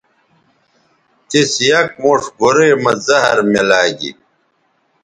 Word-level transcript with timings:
تِس 1.29 1.51
یک 1.69 1.89
موݜ 2.01 2.21
گورئ 2.39 2.71
مہ 2.83 2.93
زہر 3.05 3.37
میلاگی 3.51 4.11